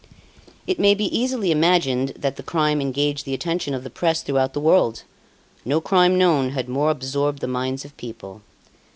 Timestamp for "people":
7.97-8.41